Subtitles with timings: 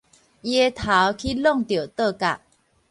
[0.03, 0.19] 伊的頭去挵著桌角